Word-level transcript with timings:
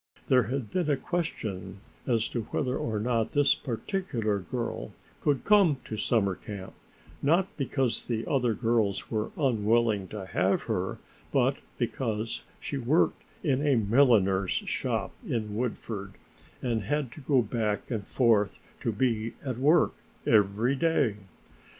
There 0.29 0.45
had 0.47 0.71
been 0.71 0.89
a 0.89 0.97
question 0.97 1.77
as 2.07 2.27
to 2.29 2.41
whether 2.49 2.75
or 2.75 2.99
not 2.99 3.33
this 3.33 3.53
particular 3.53 4.39
girl 4.39 4.93
could 5.19 5.43
come 5.43 5.77
to 5.85 5.95
summer 5.95 6.33
camp, 6.33 6.73
not 7.21 7.55
because 7.55 8.07
the 8.07 8.25
other 8.25 8.55
girls 8.55 9.11
were 9.11 9.29
unwilling 9.37 10.07
to 10.07 10.25
have 10.25 10.63
her, 10.63 10.97
but 11.31 11.57
because 11.77 12.41
she 12.59 12.79
worked 12.79 13.21
in 13.43 13.61
a 13.63 13.75
milliner's 13.75 14.49
shop 14.53 15.11
in 15.23 15.55
Woodford 15.55 16.13
and 16.63 16.81
had 16.81 17.11
to 17.11 17.21
go 17.21 17.43
back 17.43 17.91
and 17.91 18.07
forth 18.07 18.57
to 18.79 18.91
be 18.91 19.35
at 19.45 19.59
work 19.59 19.93
every 20.25 20.73
day. 20.75 21.17